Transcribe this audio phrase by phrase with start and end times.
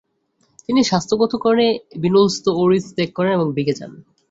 [0.65, 1.67] তিনি স্বাস্থ্যগত কারণে
[2.01, 3.91] ভিনোলস দ'ওরিস ত্যাগ করেন এবং ভিকে যান।